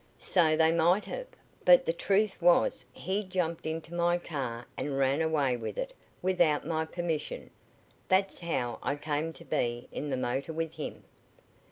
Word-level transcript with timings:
"So 0.17 0.55
they 0.57 0.71
might 0.71 1.05
have; 1.05 1.27
but 1.63 1.85
the 1.85 1.93
truth 1.93 2.41
was 2.41 2.85
he 2.91 3.23
jumped 3.23 3.67
into 3.67 3.93
my 3.93 4.17
car 4.17 4.65
and 4.75 4.97
ran 4.97 5.21
away 5.21 5.55
with 5.57 5.77
it 5.77 5.93
without 6.23 6.65
my 6.65 6.85
permission. 6.85 7.51
That's 8.07 8.39
how 8.39 8.79
I 8.81 8.95
came 8.95 9.31
to 9.33 9.45
be 9.45 9.87
in 9.91 10.09
the 10.09 10.17
motor 10.17 10.53
with 10.53 10.73
him." 10.73 11.03